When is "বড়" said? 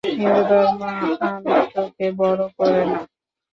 2.19-2.43